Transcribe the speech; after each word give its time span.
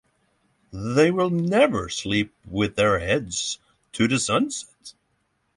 They 0.73 1.11
will 1.11 1.29
never 1.29 1.87
sleep 1.87 2.33
with 2.47 2.75
their 2.75 2.97
heads 2.97 3.59
to 3.91 4.07
the 4.07 4.17
sunset. 4.17 4.95